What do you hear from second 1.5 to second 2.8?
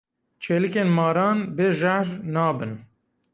bêjehr nabin.